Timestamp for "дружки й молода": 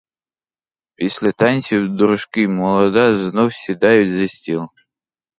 1.95-3.15